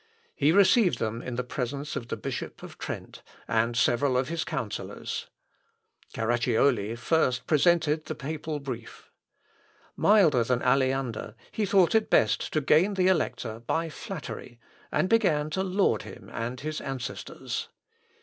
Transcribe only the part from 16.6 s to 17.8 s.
his ancestors.